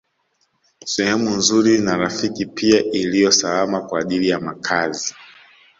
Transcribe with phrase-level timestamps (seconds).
[0.85, 5.15] Sehemu nzuri na rafiki pia iliyo salama kwa ajili ya makazi